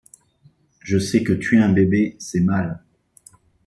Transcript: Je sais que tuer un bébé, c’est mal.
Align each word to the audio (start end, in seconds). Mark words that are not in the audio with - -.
Je 0.79 0.97
sais 0.97 1.21
que 1.23 1.31
tuer 1.31 1.59
un 1.59 1.71
bébé, 1.71 2.15
c’est 2.17 2.39
mal. 2.39 2.81